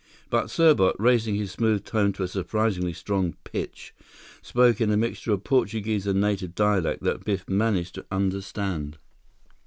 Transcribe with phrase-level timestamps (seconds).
[0.31, 3.93] But Serbot, raising his smooth tone to a surprisingly strong pitch,
[4.41, 8.97] spoke in a mixture of Portuguese and native dialect that Biff managed to understand.